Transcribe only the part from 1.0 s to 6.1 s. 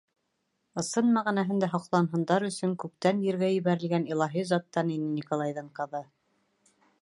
мәғәнәһендә һоҡланһындар өсөн күктән ергә ебәрелгән илаһи заттан ине Николайҙың ҡыҙы.